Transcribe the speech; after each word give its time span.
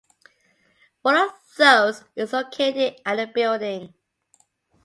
One 1.03 1.15
of 1.15 1.29
those 1.59 2.05
is 2.15 2.33
located 2.33 2.99
at 3.05 3.17
the 3.17 3.27
building. 3.27 3.93